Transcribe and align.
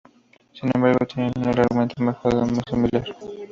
Sin 0.51 0.71
embargo, 0.73 1.05
tienen 1.05 1.31
un 1.35 1.47
alargamiento 1.47 2.01
mojado 2.01 2.43
muy 2.47 2.61
similar. 2.67 3.05